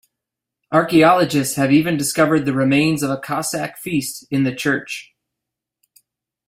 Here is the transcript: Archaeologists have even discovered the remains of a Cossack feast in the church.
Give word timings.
Archaeologists 0.71 1.57
have 1.57 1.71
even 1.71 1.95
discovered 1.95 2.45
the 2.47 2.53
remains 2.55 3.03
of 3.03 3.11
a 3.11 3.17
Cossack 3.19 3.77
feast 3.77 4.25
in 4.31 4.41
the 4.43 4.55
church. 4.55 5.13